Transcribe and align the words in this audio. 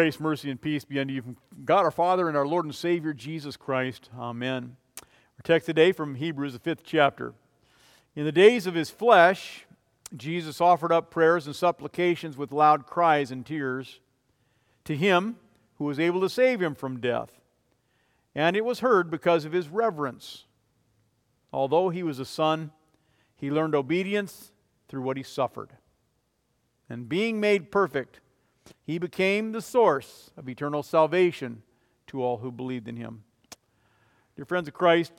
Grace, 0.00 0.18
mercy, 0.18 0.50
and 0.50 0.58
peace 0.58 0.82
be 0.82 0.98
unto 0.98 1.12
you 1.12 1.20
from 1.20 1.36
God 1.62 1.84
our 1.84 1.90
Father 1.90 2.26
and 2.26 2.34
our 2.34 2.46
Lord 2.46 2.64
and 2.64 2.74
Savior 2.74 3.12
Jesus 3.12 3.58
Christ. 3.58 4.08
Amen. 4.18 4.76
Our 5.02 5.42
text 5.44 5.66
today 5.66 5.92
from 5.92 6.14
Hebrews, 6.14 6.54
the 6.54 6.58
fifth 6.58 6.84
chapter. 6.84 7.34
In 8.16 8.24
the 8.24 8.32
days 8.32 8.66
of 8.66 8.72
his 8.72 8.88
flesh, 8.88 9.66
Jesus 10.16 10.58
offered 10.58 10.90
up 10.90 11.10
prayers 11.10 11.44
and 11.44 11.54
supplications 11.54 12.38
with 12.38 12.50
loud 12.50 12.86
cries 12.86 13.30
and 13.30 13.44
tears 13.44 14.00
to 14.86 14.96
him 14.96 15.36
who 15.76 15.84
was 15.84 16.00
able 16.00 16.22
to 16.22 16.30
save 16.30 16.62
him 16.62 16.74
from 16.74 16.98
death. 16.98 17.38
And 18.34 18.56
it 18.56 18.64
was 18.64 18.80
heard 18.80 19.10
because 19.10 19.44
of 19.44 19.52
his 19.52 19.68
reverence. 19.68 20.46
Although 21.52 21.90
he 21.90 22.02
was 22.02 22.18
a 22.18 22.24
son, 22.24 22.70
he 23.36 23.50
learned 23.50 23.74
obedience 23.74 24.50
through 24.88 25.02
what 25.02 25.18
he 25.18 25.22
suffered. 25.22 25.72
And 26.88 27.06
being 27.06 27.38
made 27.38 27.70
perfect, 27.70 28.20
he 28.84 28.98
became 28.98 29.52
the 29.52 29.62
source 29.62 30.30
of 30.36 30.48
eternal 30.48 30.82
salvation 30.82 31.62
to 32.08 32.22
all 32.22 32.38
who 32.38 32.50
believed 32.50 32.88
in 32.88 32.96
him. 32.96 33.22
Dear 34.36 34.44
friends 34.44 34.68
of 34.68 34.74
Christ, 34.74 35.12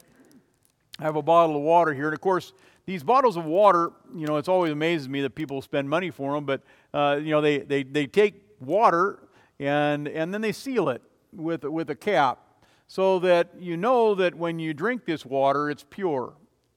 I 0.99 1.03
have 1.03 1.15
a 1.15 1.21
bottle 1.21 1.55
of 1.55 1.61
water 1.61 1.93
here. 1.93 2.05
And 2.05 2.13
of 2.13 2.21
course, 2.21 2.53
these 2.85 3.03
bottles 3.03 3.37
of 3.37 3.45
water, 3.45 3.91
you 4.15 4.27
know, 4.27 4.37
it's 4.37 4.47
always 4.47 4.71
amazes 4.71 5.07
me 5.07 5.21
that 5.21 5.35
people 5.35 5.61
spend 5.61 5.89
money 5.89 6.09
for 6.09 6.33
them, 6.33 6.45
but, 6.45 6.61
uh, 6.93 7.19
you 7.21 7.31
know, 7.31 7.41
they, 7.41 7.59
they, 7.59 7.83
they 7.83 8.07
take 8.07 8.43
water 8.59 9.19
and, 9.59 10.07
and 10.07 10.33
then 10.33 10.41
they 10.41 10.51
seal 10.51 10.89
it 10.89 11.01
with, 11.31 11.63
with 11.63 11.89
a 11.89 11.95
cap 11.95 12.39
so 12.87 13.19
that 13.19 13.49
you 13.57 13.77
know 13.77 14.15
that 14.15 14.35
when 14.35 14.59
you 14.59 14.73
drink 14.73 15.05
this 15.05 15.25
water, 15.25 15.69
it's 15.69 15.85
pure. 15.89 16.33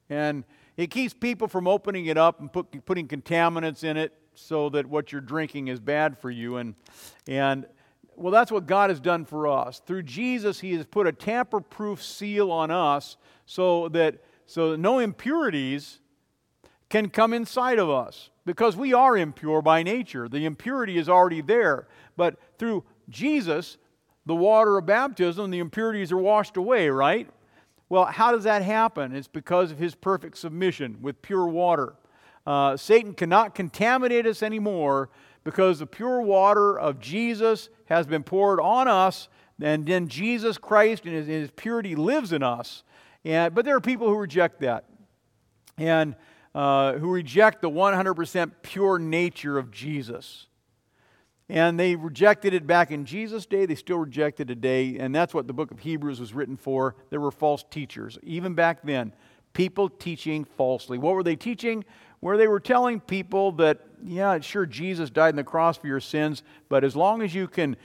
And 0.09 0.45
it 0.77 0.91
keeps 0.91 1.13
people 1.13 1.49
from 1.49 1.67
opening 1.67 2.07
it 2.07 2.17
up 2.17 2.41
and 2.41 2.53
put, 2.53 2.85
putting 2.85 3.09
contaminants 3.09 3.83
in 3.83 3.97
it 3.97 4.13
so 4.35 4.69
that 4.71 4.87
what 4.87 5.13
you're 5.13 5.21
drinking 5.21 5.69
is 5.69 5.81
bad 5.81 6.19
for 6.19 6.31
you. 6.31 6.57
And, 6.57 6.75
and 7.27 7.67
well, 8.17 8.33
that's 8.33 8.53
what 8.53 8.67
God 8.67 8.91
has 8.91 9.01
done 9.01 9.25
for 9.25 9.47
us. 9.47 9.81
Through 9.87 10.05
Jesus, 10.05 10.61
He 10.61 10.75
has 10.75 10.87
put 10.87 11.07
a 11.07 11.13
tamper 11.13 11.61
proof 11.61 12.03
seal 12.03 12.51
on 12.51 12.71
us 12.71 13.17
so 13.47 13.89
that, 13.91 14.23
so 14.47 14.73
that 14.73 14.79
no 14.79 14.99
impurities 14.99 16.01
can 16.89 17.09
come 17.09 17.33
inside 17.33 17.79
of 17.79 17.91
us 17.91 18.31
because 18.45 18.77
we 18.77 18.93
are 18.93 19.17
impure 19.17 19.63
by 19.63 19.83
nature. 19.83 20.29
The 20.29 20.45
impurity 20.45 20.99
is 20.99 21.09
already 21.09 21.41
there. 21.41 21.89
But 22.17 22.37
through 22.59 22.85
Jesus, 23.09 23.79
the 24.27 24.35
water 24.35 24.79
of 24.79 24.87
baptism, 24.87 25.51
the 25.51 25.59
impurities 25.59 26.13
are 26.13 26.19
washed 26.19 26.57
away, 26.57 26.89
right? 26.89 27.29
Well, 27.89 28.07
how 28.07 28.33
does 28.33 28.45
that 28.45 28.63
happen? 28.63 29.15
It's 29.15 29.29
because 29.29 29.71
of 29.71 29.79
his 29.79 29.95
perfect 29.95 30.39
submission 30.39 30.99
with 31.03 31.21
pure 31.21 31.47
water. 31.47 31.95
Uh, 32.47 32.77
Satan 32.77 33.15
cannot 33.15 33.55
contaminate 33.55 34.27
us 34.27 34.43
anymore 34.43 35.11
because 35.45 35.79
the 35.79 35.87
pure 35.87 36.21
water 36.21 36.79
of 36.79 37.01
Jesus 37.01 37.69
has 37.87 38.07
been 38.07 38.23
poured 38.23 38.61
on 38.61 38.89
us, 38.89 39.29
and 39.61 39.87
then 39.87 40.09
Jesus 40.09 40.59
Christ 40.59 41.07
in 41.07 41.13
his, 41.13 41.29
in 41.29 41.41
his 41.41 41.51
purity 41.51 41.95
lives 41.95 42.33
in 42.33 42.43
us. 42.43 42.83
And, 43.25 43.55
but 43.55 43.65
there 43.65 43.77
are 43.77 43.81
people 43.81 44.09
who 44.09 44.17
reject 44.17 44.61
that 44.61 44.85
and 45.79 46.17
uh, 46.55 46.95
who 46.95 47.11
reject 47.11 47.63
the 47.63 47.71
100% 47.71 48.53
pure 48.63 48.99
nature 48.99 49.59
of 49.59 49.71
Jesus. 49.71 50.47
And 51.49 51.79
they 51.79 51.95
rejected 51.95 52.55
it 52.55 52.67
back 52.67 52.91
in 52.91 53.05
Jesus' 53.05 53.45
day. 53.45 53.67
They 53.67 53.75
still 53.75 53.99
reject 53.99 54.41
it 54.41 54.47
today. 54.47 54.97
And 54.99 55.15
that's 55.15 55.35
what 55.35 55.47
the 55.47 55.53
book 55.53 55.71
of 55.71 55.81
Hebrews 55.81 56.21
was 56.21 56.33
written 56.33 56.57
for. 56.57 56.97
There 57.11 57.21
were 57.21 57.31
false 57.31 57.65
teachers, 57.71 58.19
even 58.23 58.55
back 58.55 58.83
then. 58.83 59.13
People 59.53 59.89
teaching 59.89 60.45
falsely. 60.45 60.97
What 60.97 61.15
were 61.15 61.23
they 61.23 61.37
teaching? 61.37 61.85
Where 62.25 62.39
they 62.39 62.49
were 62.49 62.59
telling 62.59 63.01
people 63.01 63.53
that, 63.53 63.81
yeah, 64.03 64.41
sure, 64.41 64.65
Jesus 64.65 65.11
died 65.11 65.35
on 65.35 65.37
the 65.37 65.45
cross 65.45 65.77
for 65.77 65.89
your 65.89 66.01
sins, 66.01 66.43
but 66.71 66.83
as 66.83 66.97
long 66.97 67.21
as 67.21 67.35
you 67.35 67.47
can 67.47 67.77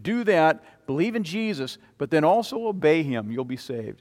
do 0.00 0.22
that, 0.22 0.86
believe 0.86 1.16
in 1.16 1.24
Jesus, 1.24 1.76
but 1.98 2.08
then 2.08 2.22
also 2.22 2.68
obey 2.68 3.02
Him, 3.02 3.32
you'll 3.32 3.44
be 3.44 3.56
saved. 3.56 4.00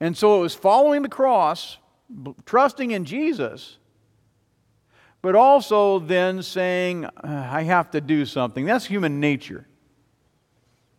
And 0.00 0.14
so 0.14 0.36
it 0.36 0.40
was 0.42 0.54
following 0.54 1.00
the 1.00 1.08
cross, 1.08 1.78
trusting 2.44 2.90
in 2.90 3.06
Jesus, 3.06 3.78
but 5.22 5.34
also 5.34 5.98
then 5.98 6.42
saying, 6.42 7.06
uh, 7.06 7.10
I 7.24 7.62
have 7.62 7.90
to 7.92 8.02
do 8.02 8.26
something. 8.26 8.66
That's 8.66 8.84
human 8.84 9.18
nature. 9.18 9.66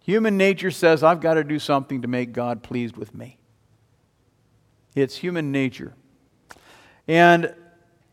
Human 0.06 0.38
nature 0.38 0.72
says, 0.72 1.04
I've 1.04 1.22
got 1.22 1.36
to 1.36 1.44
do 1.44 1.60
something 1.60 2.02
to 2.02 2.08
make 2.08 2.34
God 2.34 2.64
pleased 2.64 2.98
with 2.98 3.14
me. 3.14 3.38
It's 4.96 5.18
human 5.18 5.52
nature. 5.52 5.94
And 7.10 7.52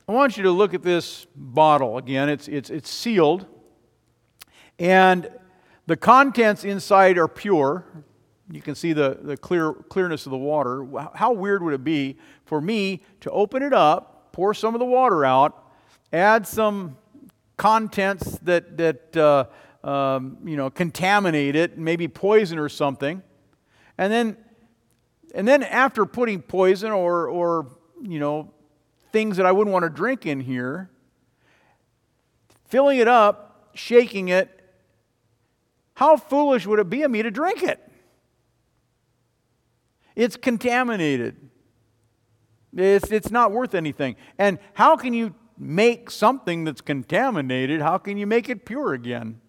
I 0.09 0.13
want 0.13 0.39
you 0.39 0.45
to 0.45 0.51
look 0.51 0.73
at 0.73 0.83
this 0.83 1.27
bottle 1.37 1.99
again. 1.99 2.31
It's, 2.31 2.49
it's, 2.49 2.71
it's 2.71 2.89
sealed, 2.89 3.45
and 4.79 5.31
the 5.87 5.99
contents 5.99 6.65
inside 6.65 7.19
are 7.19 7.29
pure. 7.29 7.85
You 8.51 8.63
can 8.63 8.75
see 8.75 8.95
the, 8.95 9.19
the 9.21 9.37
clear, 9.37 9.75
clearness 9.75 10.25
of 10.25 10.31
the 10.31 10.39
water. 10.39 10.89
How 11.15 11.35
weird 11.35 11.63
would 11.63 11.75
it 11.75 11.85
be 11.85 12.17
for 12.47 12.59
me 12.59 13.03
to 13.21 13.31
open 13.33 13.63
it 13.63 13.75
up, 13.75 14.33
pour 14.33 14.55
some 14.55 14.75
of 14.75 14.79
the 14.79 14.87
water 14.87 15.27
out, 15.27 15.63
add 16.11 16.47
some 16.47 16.97
contents 17.59 18.39
that, 18.39 18.79
that 18.79 19.15
uh, 19.15 19.45
um, 19.87 20.39
you 20.43 20.57
know, 20.57 20.71
contaminate 20.71 21.55
it, 21.55 21.77
maybe 21.77 22.09
poison 22.09 22.59
or 22.59 22.71
something, 22.71 23.23
and 23.99 24.11
then, 24.11 24.39
and 25.35 25.47
then 25.47 25.63
after 25.65 26.07
putting 26.07 26.41
poison 26.41 26.93
or, 26.93 27.29
or 27.29 27.77
you 28.03 28.19
know, 28.19 28.55
things 29.17 29.39
that 29.39 29.47
I 29.47 29.53
wouldn't 29.53 29.73
want 29.73 29.85
to 29.85 29.89
drink 29.89 30.27
in 30.27 30.41
here, 30.41 30.91
filling 32.67 32.99
it 32.99 33.09
up, 33.09 33.71
shaking 33.73 34.29
it, 34.29 34.51
how 35.95 36.19
foolish 36.19 36.67
would 36.67 36.79
it 36.79 36.91
be 36.91 37.01
of 37.01 37.11
me 37.11 37.23
to 37.23 37.31
drink 37.31 37.63
it? 37.63 37.81
It's 40.15 40.37
contaminated. 40.37 41.35
It's, 42.77 43.11
it's 43.11 43.31
not 43.31 43.53
worth 43.53 43.75
anything. 43.75 44.17
And 44.37 44.59
how 44.75 44.99
can 44.99 45.15
you 45.15 45.35
make 45.57 46.11
something 46.11 46.65
that's 46.65 46.83
contaminated? 46.83 47.81
How 47.81 47.97
can 47.97 48.19
you 48.19 48.27
make 48.27 48.51
it 48.51 48.67
pure 48.67 48.93
again? 48.93 49.41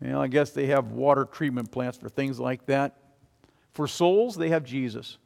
Well, 0.00 0.22
I 0.22 0.26
guess 0.28 0.52
they 0.52 0.68
have 0.68 0.92
water 0.92 1.26
treatment 1.26 1.70
plants 1.70 1.98
for 1.98 2.08
things 2.08 2.40
like 2.40 2.64
that. 2.64 2.96
For 3.74 3.86
souls, 3.86 4.36
they 4.36 4.48
have 4.48 4.64
Jesus. 4.64 5.18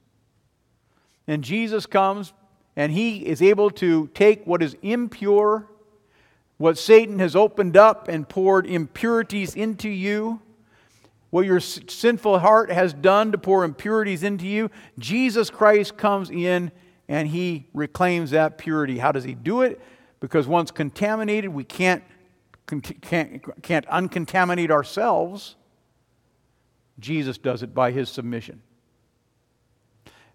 And 1.26 1.42
Jesus 1.42 1.86
comes 1.86 2.32
and 2.76 2.92
he 2.92 3.26
is 3.26 3.42
able 3.42 3.70
to 3.70 4.08
take 4.08 4.46
what 4.46 4.62
is 4.62 4.76
impure, 4.82 5.66
what 6.58 6.78
Satan 6.78 7.18
has 7.18 7.34
opened 7.34 7.76
up 7.76 8.08
and 8.08 8.28
poured 8.28 8.66
impurities 8.66 9.54
into 9.54 9.88
you, 9.88 10.40
what 11.30 11.46
your 11.46 11.60
sinful 11.60 12.38
heart 12.38 12.70
has 12.70 12.92
done 12.92 13.32
to 13.32 13.38
pour 13.38 13.64
impurities 13.64 14.22
into 14.22 14.46
you. 14.46 14.70
Jesus 14.98 15.50
Christ 15.50 15.96
comes 15.96 16.30
in 16.30 16.70
and 17.08 17.28
he 17.28 17.66
reclaims 17.74 18.30
that 18.30 18.58
purity. 18.58 18.98
How 18.98 19.12
does 19.12 19.24
he 19.24 19.34
do 19.34 19.62
it? 19.62 19.80
Because 20.20 20.46
once 20.46 20.70
contaminated, 20.70 21.52
we 21.52 21.64
can't, 21.64 22.02
can't, 22.66 23.62
can't 23.62 23.86
uncontaminate 23.86 24.70
ourselves. 24.70 25.56
Jesus 26.98 27.38
does 27.38 27.62
it 27.62 27.74
by 27.74 27.90
his 27.90 28.08
submission. 28.08 28.62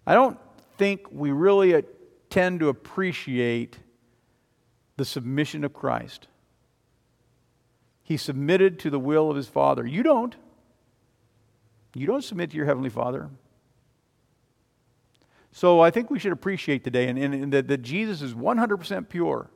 I 0.06 0.14
don't 0.14 0.38
think 0.82 1.06
we 1.12 1.30
really 1.30 1.80
tend 2.28 2.58
to 2.58 2.68
appreciate 2.68 3.78
the 4.96 5.04
submission 5.04 5.62
of 5.62 5.72
Christ. 5.72 6.26
He 8.02 8.16
submitted 8.16 8.80
to 8.80 8.90
the 8.90 8.98
will 8.98 9.30
of 9.30 9.36
his 9.36 9.46
Father. 9.46 9.86
You 9.86 10.02
don't. 10.02 10.34
You 11.94 12.08
don't 12.08 12.24
submit 12.24 12.50
to 12.50 12.56
your 12.56 12.66
Heavenly 12.66 12.90
Father. 12.90 13.30
So 15.52 15.78
I 15.78 15.92
think 15.92 16.10
we 16.10 16.18
should 16.18 16.32
appreciate 16.32 16.82
today 16.82 17.06
and, 17.06 17.16
and, 17.16 17.32
and 17.32 17.52
that, 17.52 17.68
that 17.68 17.82
Jesus 17.82 18.20
is 18.20 18.34
100% 18.34 19.08
pure 19.08 19.50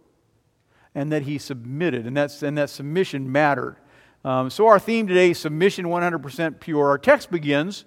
and 0.94 1.10
that 1.10 1.22
he 1.22 1.38
submitted, 1.38 2.06
and, 2.06 2.16
that's, 2.16 2.44
and 2.44 2.56
that 2.56 2.70
submission 2.70 3.32
mattered. 3.32 3.78
Um, 4.24 4.48
so 4.48 4.68
our 4.68 4.78
theme 4.78 5.08
today 5.08 5.32
is 5.32 5.40
submission 5.40 5.86
100% 5.86 6.60
pure. 6.60 6.86
Our 6.86 6.98
text 6.98 7.32
begins 7.32 7.84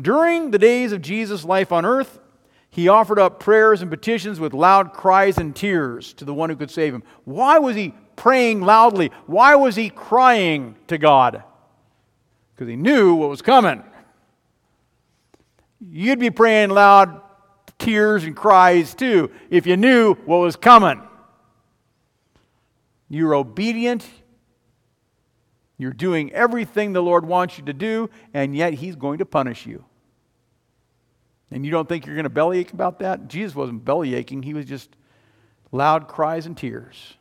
During 0.00 0.52
the 0.52 0.60
days 0.60 0.92
of 0.92 1.02
Jesus' 1.02 1.44
life 1.44 1.72
on 1.72 1.84
earth, 1.84 2.20
he 2.78 2.86
offered 2.86 3.18
up 3.18 3.40
prayers 3.40 3.82
and 3.82 3.90
petitions 3.90 4.38
with 4.38 4.54
loud 4.54 4.92
cries 4.92 5.36
and 5.36 5.56
tears 5.56 6.12
to 6.12 6.24
the 6.24 6.32
one 6.32 6.48
who 6.48 6.54
could 6.54 6.70
save 6.70 6.94
him. 6.94 7.02
Why 7.24 7.58
was 7.58 7.74
he 7.74 7.92
praying 8.14 8.60
loudly? 8.60 9.10
Why 9.26 9.56
was 9.56 9.74
he 9.74 9.90
crying 9.90 10.76
to 10.86 10.96
God? 10.96 11.42
Because 12.54 12.68
he 12.68 12.76
knew 12.76 13.14
what 13.14 13.30
was 13.30 13.42
coming. 13.42 13.82
You'd 15.80 16.20
be 16.20 16.30
praying 16.30 16.70
loud 16.70 17.20
tears 17.80 18.22
and 18.22 18.36
cries 18.36 18.94
too 18.94 19.32
if 19.50 19.66
you 19.66 19.76
knew 19.76 20.14
what 20.14 20.36
was 20.36 20.54
coming. 20.54 21.02
You're 23.08 23.34
obedient. 23.34 24.08
You're 25.78 25.92
doing 25.92 26.32
everything 26.32 26.92
the 26.92 27.02
Lord 27.02 27.26
wants 27.26 27.58
you 27.58 27.64
to 27.64 27.72
do, 27.72 28.08
and 28.32 28.54
yet 28.54 28.74
He's 28.74 28.94
going 28.94 29.18
to 29.18 29.26
punish 29.26 29.66
you. 29.66 29.84
And 31.50 31.64
you 31.64 31.70
don't 31.70 31.88
think 31.88 32.06
you're 32.06 32.14
going 32.14 32.24
to 32.24 32.30
bellyache 32.30 32.72
about 32.72 32.98
that? 32.98 33.28
Jesus 33.28 33.54
wasn't 33.54 33.84
bellyaching, 33.84 34.44
he 34.44 34.54
was 34.54 34.66
just 34.66 34.90
loud 35.72 36.08
cries 36.08 36.46
and 36.46 36.56
tears. 36.56 37.14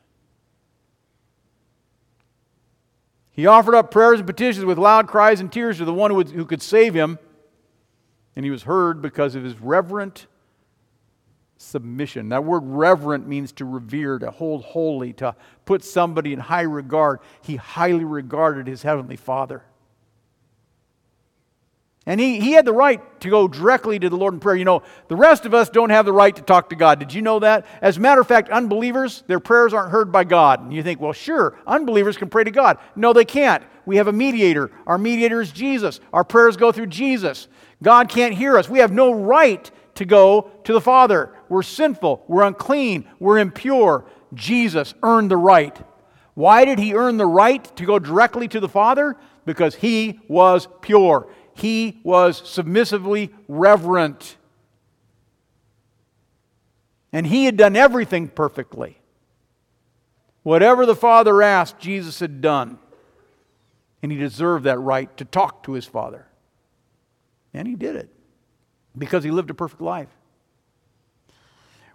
He 3.32 3.46
offered 3.46 3.76
up 3.76 3.92
prayers 3.92 4.20
and 4.20 4.26
petitions 4.26 4.66
with 4.66 4.80
loud 4.80 5.08
cries 5.08 5.40
and 5.40 5.52
tears 5.52 5.78
to 5.78 5.86
the 5.86 5.94
one 5.94 6.10
who, 6.10 6.18
would, 6.18 6.30
who 6.30 6.44
could 6.44 6.62
save 6.62 6.96
him, 6.96 7.20
and 8.36 8.44
he 8.44 8.50
was 8.50 8.64
heard 8.64 9.00
because 9.02 9.36
of 9.36 9.44
his 9.44 9.60
reverent 9.62 10.26
submission. 11.58 12.30
That 12.30 12.44
word 12.44 12.64
reverent 12.66 13.28
means 13.28 13.52
to 13.54 13.66
revere, 13.66 14.18
to 14.20 14.32
hold 14.32 14.64
holy, 14.64 15.14
to 15.14 15.36
put 15.66 15.84
somebody 15.84 16.34
in 16.34 16.40
high 16.40 16.62
regard. 16.62 17.20
He 17.42 17.58
highly 17.58 18.06
regarded 18.06 18.68
his 18.68 18.82
heavenly 18.82 19.16
Father. 19.18 19.64
And 22.08 22.22
he, 22.22 22.40
he 22.40 22.54
had 22.54 22.64
the 22.64 22.74
right 22.74 23.02
to 23.20 23.30
go 23.30 23.50
directly 23.50 24.00
to 24.00 24.10
the 24.10 24.16
Lord 24.16 24.34
in 24.34 24.40
prayer. 24.40 24.56
You 24.56 24.64
know, 24.64 24.82
the 25.10 25.18
rest 25.18 25.46
of 25.46 25.54
us 25.54 25.70
don't 25.70 25.90
have 25.90 26.06
the 26.06 26.14
right 26.14 26.34
to 26.34 26.42
talk 26.42 26.70
to 26.70 26.76
God. 26.78 27.00
Did 27.00 27.14
you 27.14 27.22
know 27.22 27.40
that? 27.40 27.66
As 27.82 27.98
a 27.98 28.00
matter 28.00 28.22
of 28.22 28.28
fact, 28.28 28.50
unbelievers, 28.50 29.26
their 29.28 29.42
prayers 29.42 29.74
aren't 29.74 29.92
heard 29.92 30.10
by 30.10 30.24
God. 30.24 30.62
And 30.62 30.74
you 30.74 30.82
think, 30.82 31.02
well, 31.02 31.12
sure, 31.12 31.60
unbelievers 31.68 32.16
can 32.16 32.30
pray 32.30 32.46
to 32.46 32.52
God. 32.52 32.78
No, 32.96 33.12
they 33.12 33.26
can't. 33.26 33.62
We 33.86 33.98
have 33.98 34.08
a 34.08 34.14
mediator. 34.14 34.72
Our 34.88 34.98
mediator 34.98 35.42
is 35.42 35.52
Jesus. 35.52 36.00
Our 36.14 36.24
prayers 36.24 36.56
go 36.56 36.72
through 36.72 36.88
Jesus. 36.88 37.50
God 37.84 38.08
can't 38.08 38.34
hear 38.34 38.58
us. 38.58 38.70
We 38.70 38.80
have 38.80 38.94
no 38.94 39.12
right 39.12 39.70
to 39.96 40.06
go 40.06 40.50
to 40.64 40.72
the 40.72 40.82
Father. 40.82 41.34
We're 41.50 41.62
sinful. 41.62 42.24
We're 42.30 42.44
unclean. 42.44 43.06
We're 43.20 43.40
impure. 43.40 44.06
Jesus 44.34 44.94
earned 45.04 45.30
the 45.30 45.38
right. 45.38 45.78
Why 46.36 46.64
did 46.64 46.80
he 46.80 46.94
earn 46.94 47.18
the 47.18 47.26
right 47.26 47.64
to 47.76 47.86
go 47.86 48.00
directly 48.00 48.48
to 48.48 48.62
the 48.62 48.70
Father? 48.70 49.18
Because 49.46 49.76
he 49.76 50.22
was 50.30 50.70
pure 50.82 51.28
he 51.58 52.00
was 52.04 52.48
submissively 52.48 53.34
reverent. 53.48 54.38
And 57.12 57.26
he 57.26 57.46
had 57.46 57.58
done 57.58 57.76
everything 57.76 58.28
perfectly. 58.28 59.00
Whatever 60.44 60.86
the 60.86 60.96
Father 60.96 61.42
asked, 61.42 61.80
Jesus 61.80 62.20
had 62.20 62.42
done. 62.42 62.80
And 64.02 64.12
he 64.12 64.18
deserved 64.18 64.66
that 64.66 64.80
right 64.80 65.16
to 65.18 65.26
talk 65.26 65.64
to 65.64 65.74
his 65.74 65.86
Father. 65.86 66.28
And 67.54 67.68
he 67.68 67.76
did 67.76 67.96
it 67.96 68.10
because 68.98 69.24
he 69.24 69.32
lived 69.32 69.50
a 69.50 69.54
perfect 69.54 69.82
life. 69.82 70.10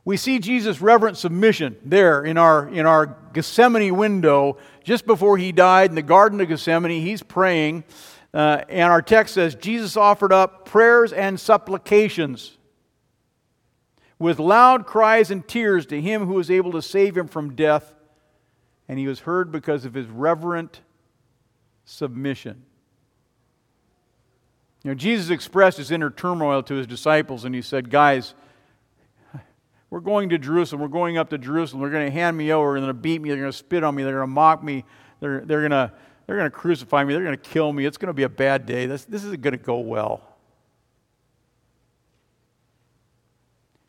We 0.04 0.16
see 0.16 0.40
Jesus' 0.40 0.80
reverent 0.80 1.16
submission 1.16 1.76
there 1.84 2.24
in 2.24 2.36
our, 2.36 2.68
in 2.68 2.86
our 2.86 3.16
Gethsemane 3.32 3.96
window 3.96 4.58
just 4.82 5.06
before 5.06 5.38
he 5.38 5.52
died 5.52 5.90
in 5.90 5.94
the 5.94 6.02
Garden 6.02 6.40
of 6.40 6.48
Gethsemane. 6.48 7.02
He's 7.02 7.22
praying 7.22 7.84
uh, 8.34 8.62
and 8.68 8.90
our 8.90 9.02
text 9.02 9.34
says 9.34 9.54
Jesus 9.54 9.96
offered 9.96 10.32
up 10.32 10.64
prayers 10.64 11.12
and 11.12 11.38
supplications 11.38 12.56
with 14.18 14.38
loud 14.38 14.86
cries 14.86 15.30
and 15.30 15.46
tears 15.46 15.84
to 15.86 16.00
him 16.00 16.26
who 16.26 16.34
was 16.34 16.50
able 16.50 16.72
to 16.72 16.80
save 16.80 17.16
him 17.16 17.28
from 17.28 17.54
death, 17.54 17.92
and 18.88 18.98
he 18.98 19.06
was 19.06 19.20
heard 19.20 19.50
because 19.50 19.84
of 19.84 19.94
his 19.94 20.06
reverent 20.06 20.80
submission. 21.84 22.62
You 24.84 24.90
know, 24.90 24.94
Jesus 24.94 25.30
expressed 25.30 25.78
his 25.78 25.90
inner 25.90 26.10
turmoil 26.10 26.62
to 26.64 26.74
his 26.74 26.86
disciples, 26.86 27.44
and 27.44 27.54
he 27.54 27.62
said, 27.62 27.90
Guys, 27.90 28.34
we're 29.90 30.00
going 30.00 30.30
to 30.30 30.38
Jerusalem. 30.38 30.80
We're 30.80 30.88
going 30.88 31.18
up 31.18 31.30
to 31.30 31.38
Jerusalem. 31.38 31.82
They're 31.82 31.90
going 31.90 32.06
to 32.06 32.12
hand 32.12 32.36
me 32.36 32.52
over. 32.52 32.72
They're 32.72 32.80
going 32.80 32.88
to 32.88 32.94
beat 32.94 33.20
me. 33.20 33.28
They're 33.28 33.38
going 33.38 33.52
to 33.52 33.56
spit 33.56 33.84
on 33.84 33.94
me. 33.94 34.02
They're 34.02 34.14
going 34.14 34.22
to 34.22 34.32
mock 34.32 34.62
me. 34.62 34.84
They're, 35.20 35.40
they're 35.44 35.68
going 35.68 35.72
to 35.72 35.92
they're 36.32 36.40
going 36.40 36.50
to 36.50 36.56
crucify 36.56 37.04
me. 37.04 37.12
They're 37.12 37.22
going 37.22 37.36
to 37.36 37.50
kill 37.50 37.70
me. 37.74 37.84
It's 37.84 37.98
going 37.98 38.06
to 38.06 38.14
be 38.14 38.22
a 38.22 38.28
bad 38.30 38.64
day. 38.64 38.86
This, 38.86 39.04
this 39.04 39.22
isn't 39.22 39.42
going 39.42 39.52
to 39.52 39.62
go 39.62 39.80
well. 39.80 40.22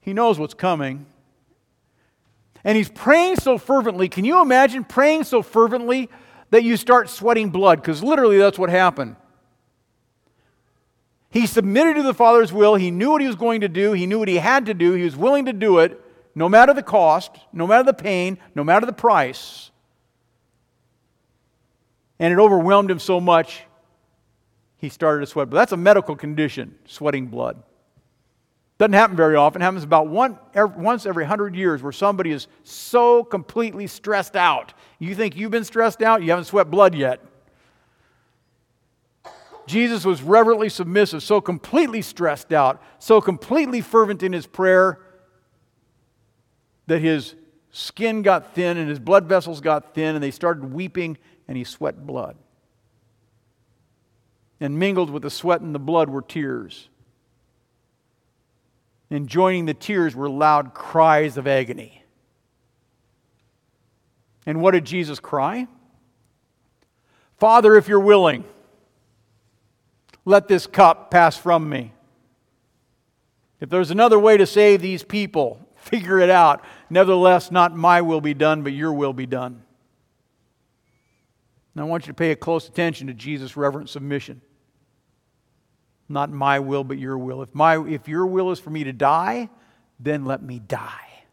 He 0.02 0.12
knows 0.12 0.38
what's 0.38 0.54
coming. 0.54 1.06
And 2.66 2.76
he's 2.76 2.90
praying 2.90 3.38
so 3.38 3.58
fervently. 3.58 4.10
Can 4.10 4.26
you 4.26 4.42
imagine 4.42 4.84
praying 4.84 5.24
so 5.24 5.42
fervently 5.42 6.10
that 6.50 6.66
you 6.66 6.76
start 6.76 7.10
sweating 7.10 7.50
blood? 7.50 7.82
Because 7.82 8.04
literally 8.04 8.38
that's 8.38 8.60
what 8.60 8.70
happened. 8.70 9.16
He 11.30 11.48
submitted 11.48 11.94
to 11.96 12.04
the 12.04 12.14
Father's 12.14 12.52
will. 12.52 12.76
He 12.76 12.92
knew 12.92 13.12
what 13.12 13.22
he 13.22 13.28
was 13.28 13.38
going 13.38 13.62
to 13.62 13.70
do. 13.70 13.94
He 13.94 14.06
knew 14.06 14.20
what 14.20 14.28
he 14.28 14.36
had 14.36 14.66
to 14.66 14.74
do. 14.74 14.92
He 14.92 15.06
was 15.06 15.16
willing 15.16 15.46
to 15.46 15.54
do 15.54 15.80
it, 15.80 15.98
no 16.36 16.50
matter 16.50 16.74
the 16.74 16.84
cost, 16.84 17.32
no 17.54 17.66
matter 17.66 17.84
the 17.84 17.94
pain, 17.94 18.38
no 18.54 18.66
matter 18.66 18.86
the 18.86 18.92
price 18.92 19.72
and 22.20 22.32
it 22.34 22.40
overwhelmed 22.40 22.90
him 22.90 23.00
so 23.00 23.20
much, 23.20 23.64
he 24.78 24.90
started 24.90 25.22
to 25.22 25.26
sweat. 25.26 25.50
But 25.50 25.56
that's 25.56 25.72
a 25.72 25.78
medical 25.78 26.16
condition, 26.16 26.76
sweating 26.86 27.28
blood. 27.28 27.62
Doesn't 28.78 28.94
happen 28.94 29.16
very 29.16 29.36
often. 29.36 29.62
It 29.62 29.66
happens 29.66 29.84
about 29.84 30.08
one, 30.08 30.38
every, 30.54 30.82
once 30.82 31.06
every 31.06 31.26
hundred 31.26 31.56
years 31.56 31.82
where 31.82 31.92
somebody 31.92 32.32
is 32.32 32.48
so 32.64 33.24
completely 33.24 33.88
stressed 33.88 34.36
out. 34.36 34.74
You 35.00 35.16
think 35.16 35.38
you've 35.38 35.52
been 35.52 35.64
stressed 35.64 36.02
out, 36.02 36.24
you 36.24 36.32
haven't 36.32 36.46
sweat 36.46 36.70
blood 36.70 36.96
yet. 36.96 37.22
Jesus 39.66 40.04
was 40.04 40.22
reverently 40.22 40.68
submissive, 40.70 41.24
so 41.24 41.40
completely 41.40 42.02
stressed 42.02 42.52
out, 42.52 42.82
so 43.00 43.22
completely 43.22 43.80
fervent 43.80 44.22
in 44.22 44.34
his 44.34 44.46
prayer 44.46 45.00
that 46.88 47.00
his 47.00 47.36
skin 47.74 48.22
got 48.22 48.54
thin 48.54 48.78
and 48.78 48.88
his 48.88 49.00
blood 49.00 49.26
vessels 49.26 49.60
got 49.60 49.94
thin 49.94 50.16
and 50.16 50.24
they 50.24 50.32
started 50.32 50.72
weeping 50.72 51.18
and 51.48 51.58
he 51.58 51.66
sweat 51.66 52.08
blood. 52.08 52.38
And 54.62 54.80
mingled 54.80 55.10
with 55.10 55.24
the 55.24 55.30
sweat 55.30 55.60
and 55.60 55.76
the 55.76 55.80
blood 55.80 56.10
were 56.10 56.22
tears. 56.22 56.88
And 59.10 59.28
joining 59.28 59.66
the 59.66 59.74
tears 59.74 60.16
were 60.16 60.30
loud 60.30 60.74
cries 60.74 61.36
of 61.36 61.48
agony. 61.48 62.04
And 64.46 64.62
what 64.62 64.72
did 64.72 64.86
Jesus 64.86 65.20
cry? 65.20 65.68
Father, 67.38 67.76
if 67.76 67.88
you're 67.88 68.00
willing, 68.00 68.46
let 70.26 70.48
this 70.48 70.68
cup 70.68 71.12
pass 71.12 71.36
from 71.36 71.68
me. 71.68 71.92
If 73.60 73.70
there's 73.70 73.92
another 73.92 74.20
way 74.20 74.38
to 74.38 74.46
save 74.46 74.82
these 74.82 75.04
people, 75.04 75.60
figure 75.76 76.20
it 76.20 76.30
out. 76.30 76.64
Nevertheless, 76.94 77.50
not 77.50 77.76
my 77.76 78.02
will 78.02 78.22
be 78.22 78.36
done, 78.36 78.62
but 78.62 78.72
your 78.72 78.94
will 78.94 79.14
be 79.14 79.26
done. 79.26 79.64
Now, 81.74 81.82
I 81.82 81.86
want 81.86 82.04
you 82.04 82.12
to 82.12 82.16
pay 82.16 82.30
a 82.30 82.36
close 82.36 82.68
attention 82.68 83.08
to 83.08 83.16
Jesus' 83.16 83.58
reverent 83.58 83.90
submission. 83.90 84.42
Not 86.08 86.30
my 86.30 86.60
will, 86.60 86.84
but 86.84 87.00
your 87.00 87.18
will. 87.18 87.42
If, 87.42 87.56
my, 87.56 87.84
if 87.84 88.08
your 88.08 88.28
will 88.28 88.52
is 88.52 88.60
for 88.60 88.70
me 88.70 88.84
to 88.84 88.94
die, 88.94 89.50
then 90.00 90.26
let 90.26 90.44
me 90.44 90.60
die. 90.60 91.24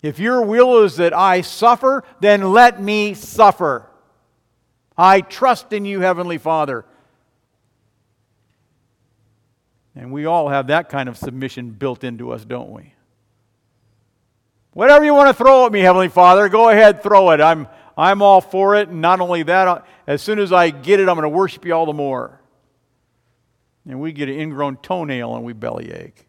If 0.00 0.18
your 0.18 0.40
will 0.40 0.84
is 0.84 0.96
that 0.96 1.12
I 1.12 1.42
suffer, 1.42 2.02
then 2.20 2.52
let 2.52 2.80
me 2.80 3.12
suffer. 3.12 3.90
I 4.96 5.20
trust 5.20 5.74
in 5.74 5.84
you, 5.84 6.00
Heavenly 6.00 6.38
Father. 6.38 6.86
And 9.98 10.12
we 10.12 10.26
all 10.26 10.48
have 10.48 10.68
that 10.68 10.88
kind 10.88 11.08
of 11.08 11.18
submission 11.18 11.70
built 11.70 12.04
into 12.04 12.30
us, 12.30 12.44
don't 12.44 12.70
we? 12.70 12.94
Whatever 14.72 15.04
you 15.04 15.12
want 15.12 15.28
to 15.28 15.34
throw 15.34 15.66
at 15.66 15.72
me, 15.72 15.80
Heavenly 15.80 16.08
Father, 16.08 16.48
go 16.48 16.68
ahead, 16.68 17.02
throw 17.02 17.32
it. 17.32 17.40
I'm, 17.40 17.66
I'm 17.96 18.22
all 18.22 18.40
for 18.40 18.76
it. 18.76 18.88
And 18.88 19.00
not 19.00 19.20
only 19.20 19.42
that, 19.42 19.84
as 20.06 20.22
soon 20.22 20.38
as 20.38 20.52
I 20.52 20.70
get 20.70 21.00
it, 21.00 21.08
I'm 21.08 21.16
going 21.16 21.24
to 21.24 21.28
worship 21.28 21.64
you 21.64 21.72
all 21.72 21.84
the 21.84 21.92
more. 21.92 22.40
And 23.88 24.00
we 24.00 24.12
get 24.12 24.28
an 24.28 24.38
ingrown 24.38 24.76
toenail 24.76 25.34
and 25.34 25.44
we 25.44 25.52
bellyache. 25.52 26.26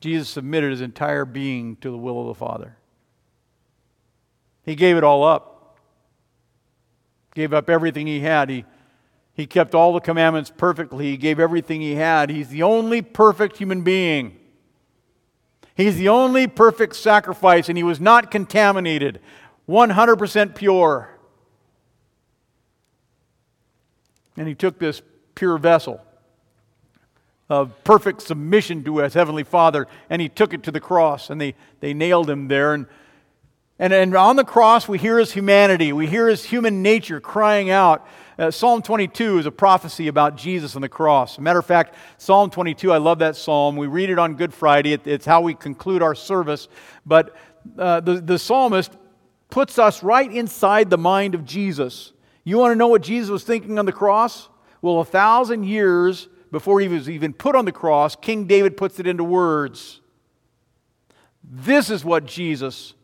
Jesus 0.00 0.28
submitted 0.28 0.72
his 0.72 0.80
entire 0.80 1.24
being 1.24 1.76
to 1.76 1.90
the 1.90 1.96
will 1.96 2.20
of 2.22 2.26
the 2.26 2.34
Father. 2.34 2.76
He 4.64 4.74
gave 4.74 4.96
it 4.96 5.04
all 5.04 5.22
up. 5.22 5.78
Gave 7.34 7.52
up 7.52 7.70
everything 7.70 8.08
he 8.08 8.20
had. 8.20 8.50
He, 8.50 8.64
he 9.34 9.46
kept 9.46 9.74
all 9.74 9.92
the 9.92 10.00
commandments 10.00 10.52
perfectly. 10.56 11.06
He 11.06 11.16
gave 11.16 11.40
everything 11.40 11.80
he 11.80 11.96
had. 11.96 12.30
He's 12.30 12.48
the 12.48 12.62
only 12.62 13.02
perfect 13.02 13.56
human 13.56 13.82
being. 13.82 14.38
He's 15.74 15.96
the 15.96 16.08
only 16.08 16.46
perfect 16.46 16.94
sacrifice, 16.94 17.68
and 17.68 17.76
he 17.76 17.82
was 17.82 18.00
not 18.00 18.30
contaminated, 18.30 19.20
100% 19.68 20.54
pure. 20.54 21.10
And 24.36 24.46
he 24.46 24.54
took 24.54 24.78
this 24.78 25.02
pure 25.34 25.58
vessel 25.58 26.00
of 27.50 27.82
perfect 27.82 28.22
submission 28.22 28.84
to 28.84 28.98
his 28.98 29.14
heavenly 29.14 29.42
Father, 29.42 29.88
and 30.08 30.22
he 30.22 30.28
took 30.28 30.54
it 30.54 30.62
to 30.62 30.70
the 30.70 30.80
cross, 30.80 31.28
and 31.28 31.40
they, 31.40 31.54
they 31.80 31.92
nailed 31.92 32.30
him 32.30 32.46
there. 32.46 32.72
And, 32.72 32.86
and, 33.80 33.92
and 33.92 34.14
on 34.14 34.36
the 34.36 34.44
cross, 34.44 34.88
we 34.88 34.98
hear 34.98 35.18
his 35.18 35.32
humanity, 35.32 35.92
we 35.92 36.06
hear 36.06 36.28
his 36.28 36.44
human 36.44 36.82
nature 36.82 37.20
crying 37.20 37.68
out. 37.68 38.06
Uh, 38.36 38.50
Psalm 38.50 38.82
22 38.82 39.38
is 39.38 39.46
a 39.46 39.52
prophecy 39.52 40.08
about 40.08 40.36
Jesus 40.36 40.74
on 40.74 40.82
the 40.82 40.88
cross. 40.88 41.38
matter 41.38 41.60
of 41.60 41.66
fact, 41.66 41.94
Psalm 42.18 42.50
22, 42.50 42.92
I 42.92 42.98
love 42.98 43.20
that 43.20 43.36
psalm. 43.36 43.76
We 43.76 43.86
read 43.86 44.10
it 44.10 44.18
on 44.18 44.34
Good 44.34 44.52
Friday, 44.52 44.92
it, 44.92 45.06
it's 45.06 45.24
how 45.24 45.40
we 45.40 45.54
conclude 45.54 46.02
our 46.02 46.16
service. 46.16 46.66
But 47.06 47.36
uh, 47.78 48.00
the, 48.00 48.14
the 48.14 48.38
psalmist 48.38 48.92
puts 49.50 49.78
us 49.78 50.02
right 50.02 50.30
inside 50.30 50.90
the 50.90 50.98
mind 50.98 51.36
of 51.36 51.44
Jesus. 51.44 52.12
You 52.42 52.58
want 52.58 52.72
to 52.72 52.76
know 52.76 52.88
what 52.88 53.02
Jesus 53.02 53.30
was 53.30 53.44
thinking 53.44 53.78
on 53.78 53.86
the 53.86 53.92
cross? 53.92 54.48
Well, 54.82 55.00
a 55.00 55.04
thousand 55.04 55.64
years 55.64 56.28
before 56.50 56.80
he 56.80 56.88
was 56.88 57.08
even 57.08 57.32
put 57.32 57.54
on 57.54 57.64
the 57.64 57.72
cross, 57.72 58.16
King 58.16 58.46
David 58.46 58.76
puts 58.76 58.98
it 58.98 59.06
into 59.06 59.22
words. 59.22 60.00
This 61.42 61.88
is 61.88 62.04
what 62.04 62.26
Jesus 62.26 62.94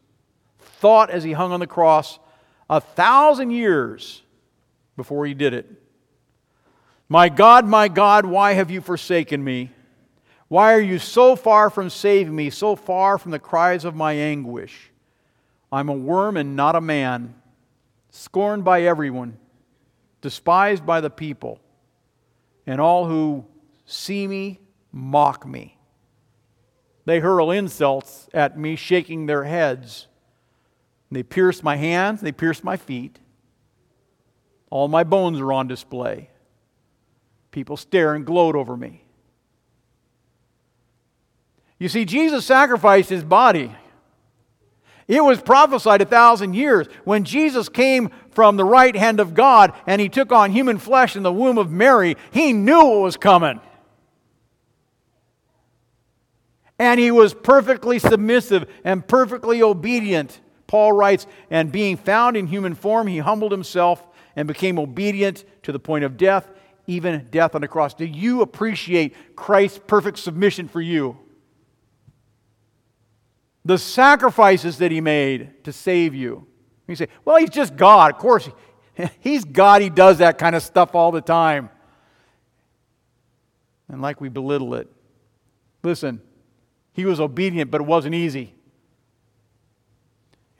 thought 0.58 1.08
as 1.10 1.22
he 1.22 1.32
hung 1.32 1.52
on 1.52 1.60
the 1.60 1.66
cross 1.66 2.18
a 2.68 2.80
thousand 2.80 3.50
years 3.50 4.22
before 5.00 5.24
he 5.24 5.32
did 5.32 5.54
it. 5.54 5.66
My 7.08 7.30
God, 7.30 7.64
my 7.64 7.88
God, 7.88 8.26
why 8.26 8.52
have 8.52 8.70
you 8.70 8.82
forsaken 8.82 9.42
me? 9.42 9.70
Why 10.48 10.74
are 10.74 10.80
you 10.80 10.98
so 10.98 11.36
far 11.36 11.70
from 11.70 11.88
saving 11.88 12.36
me, 12.36 12.50
so 12.50 12.76
far 12.76 13.16
from 13.16 13.30
the 13.30 13.38
cries 13.38 13.86
of 13.86 13.94
my 13.94 14.12
anguish? 14.12 14.90
I'm 15.72 15.88
a 15.88 15.94
worm 15.94 16.36
and 16.36 16.54
not 16.54 16.76
a 16.76 16.82
man, 16.82 17.34
scorned 18.10 18.62
by 18.62 18.82
everyone, 18.82 19.38
despised 20.20 20.84
by 20.84 21.00
the 21.00 21.08
people, 21.08 21.60
and 22.66 22.78
all 22.78 23.06
who 23.06 23.46
see 23.86 24.26
me 24.26 24.60
mock 24.92 25.46
me. 25.46 25.78
They 27.06 27.20
hurl 27.20 27.50
insults 27.50 28.28
at 28.34 28.58
me, 28.58 28.76
shaking 28.76 29.24
their 29.24 29.44
heads. 29.44 30.08
They 31.10 31.22
pierce 31.22 31.62
my 31.62 31.76
hands, 31.76 32.20
they 32.20 32.32
pierce 32.32 32.62
my 32.62 32.76
feet. 32.76 33.18
All 34.70 34.88
my 34.88 35.04
bones 35.04 35.40
are 35.40 35.52
on 35.52 35.66
display. 35.66 36.30
People 37.50 37.76
stare 37.76 38.14
and 38.14 38.24
gloat 38.24 38.54
over 38.54 38.76
me. 38.76 39.04
You 41.78 41.88
see, 41.88 42.04
Jesus 42.04 42.44
sacrificed 42.46 43.10
his 43.10 43.24
body. 43.24 43.74
It 45.08 45.24
was 45.24 45.40
prophesied 45.40 46.02
a 46.02 46.04
thousand 46.04 46.54
years. 46.54 46.86
When 47.02 47.24
Jesus 47.24 47.68
came 47.68 48.10
from 48.30 48.56
the 48.56 48.64
right 48.64 48.94
hand 48.94 49.18
of 49.18 49.34
God 49.34 49.72
and 49.86 50.00
he 50.00 50.08
took 50.08 50.30
on 50.30 50.52
human 50.52 50.78
flesh 50.78 51.16
in 51.16 51.24
the 51.24 51.32
womb 51.32 51.58
of 51.58 51.72
Mary, 51.72 52.16
he 52.30 52.52
knew 52.52 52.84
what 52.84 53.00
was 53.00 53.16
coming. 53.16 53.60
And 56.78 57.00
he 57.00 57.10
was 57.10 57.34
perfectly 57.34 57.98
submissive 57.98 58.70
and 58.84 59.06
perfectly 59.06 59.62
obedient. 59.62 60.40
Paul 60.68 60.92
writes, 60.92 61.26
and 61.50 61.72
being 61.72 61.96
found 61.96 62.36
in 62.36 62.46
human 62.46 62.76
form, 62.76 63.08
he 63.08 63.18
humbled 63.18 63.50
himself 63.50 64.06
and 64.36 64.48
became 64.48 64.78
obedient 64.78 65.44
to 65.62 65.72
the 65.72 65.78
point 65.78 66.04
of 66.04 66.16
death, 66.16 66.48
even 66.86 67.28
death 67.30 67.54
on 67.54 67.60
the 67.60 67.68
cross. 67.68 67.94
Do 67.94 68.04
you 68.04 68.42
appreciate 68.42 69.36
Christ's 69.36 69.80
perfect 69.86 70.18
submission 70.18 70.68
for 70.68 70.80
you? 70.80 71.18
the 73.64 73.78
sacrifices 73.78 74.78
that 74.78 74.90
he 74.90 75.00
made 75.00 75.64
to 75.64 75.72
save 75.72 76.14
you. 76.14 76.46
You 76.86 76.96
say, 76.96 77.08
well, 77.24 77.36
he's 77.36 77.50
just 77.50 77.76
God. 77.76 78.12
Of 78.12 78.18
course, 78.18 78.48
he's 79.20 79.44
God. 79.44 79.82
He 79.82 79.90
does 79.90 80.18
that 80.18 80.38
kind 80.38 80.56
of 80.56 80.62
stuff 80.62 80.94
all 80.94 81.12
the 81.12 81.20
time. 81.20 81.70
And 83.88 84.00
like 84.00 84.20
we 84.20 84.28
belittle 84.28 84.74
it. 84.74 84.88
Listen, 85.82 86.20
he 86.92 87.04
was 87.04 87.20
obedient, 87.20 87.70
but 87.70 87.80
it 87.80 87.86
wasn't 87.86 88.14
easy. 88.14 88.54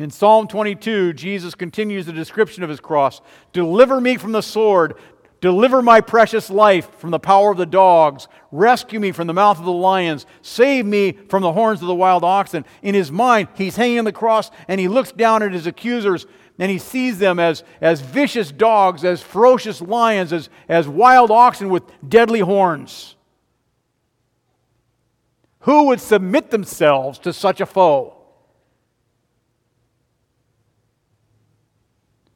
In 0.00 0.10
Psalm 0.10 0.48
22, 0.48 1.12
Jesus 1.12 1.54
continues 1.54 2.06
the 2.06 2.12
description 2.14 2.62
of 2.62 2.70
his 2.70 2.80
cross 2.80 3.20
Deliver 3.52 4.00
me 4.00 4.16
from 4.16 4.32
the 4.32 4.40
sword, 4.40 4.94
Deliver 5.42 5.80
my 5.82 6.00
precious 6.00 6.50
life 6.50 6.90
from 6.98 7.10
the 7.10 7.18
power 7.18 7.50
of 7.50 7.58
the 7.58 7.66
dogs. 7.66 8.26
Rescue 8.50 8.98
me 8.98 9.12
from 9.12 9.26
the 9.26 9.34
mouth 9.34 9.58
of 9.58 9.64
the 9.64 9.72
lions. 9.72 10.26
Save 10.42 10.84
me 10.84 11.12
from 11.12 11.42
the 11.42 11.52
horns 11.52 11.80
of 11.80 11.86
the 11.86 11.94
wild 11.94 12.24
oxen. 12.24 12.64
In 12.82 12.94
his 12.94 13.10
mind, 13.10 13.48
he's 13.54 13.76
hanging 13.76 13.98
on 13.98 14.04
the 14.04 14.12
cross 14.12 14.50
and 14.68 14.78
he 14.78 14.88
looks 14.88 15.12
down 15.12 15.42
at 15.42 15.52
his 15.52 15.66
accusers 15.66 16.26
and 16.58 16.70
he 16.70 16.78
sees 16.78 17.18
them 17.18 17.38
as, 17.38 17.64
as 17.80 18.02
vicious 18.02 18.52
dogs, 18.52 19.02
as 19.02 19.22
ferocious 19.22 19.80
lions, 19.80 20.30
as, 20.30 20.50
as 20.68 20.86
wild 20.86 21.30
oxen 21.30 21.70
with 21.70 21.84
deadly 22.06 22.40
horns. 22.40 23.16
Who 25.60 25.84
would 25.86 26.00
submit 26.00 26.50
themselves 26.50 27.18
to 27.20 27.32
such 27.32 27.62
a 27.62 27.66
foe? 27.66 28.19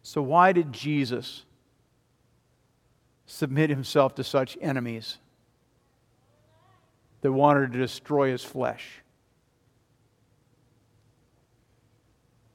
So, 0.04 0.22
why 0.22 0.52
did 0.52 0.72
Jesus? 0.72 1.44
submit 3.26 3.70
himself 3.70 4.14
to 4.16 4.24
such 4.24 4.58
enemies 4.60 5.18
that 7.22 7.32
wanted 7.32 7.72
to 7.72 7.78
destroy 7.78 8.30
his 8.30 8.44
flesh. 8.44 9.00